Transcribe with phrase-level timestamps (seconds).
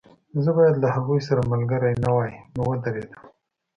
[0.43, 3.21] زه باید له هغوی سره ملګری نه وای نو ودرېدم